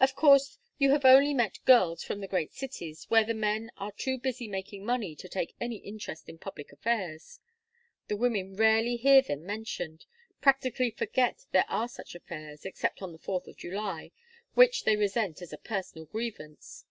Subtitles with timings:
[0.00, 3.92] Of course you have only met girls from the great cities, where the men are
[3.92, 7.38] too busy making money to take any interest in public affairs.
[8.06, 10.06] The women rarely hear them mentioned,
[10.40, 14.10] practically forget there are such affairs except on the Fourth of July,
[14.54, 16.86] which they resent as a personal grievance.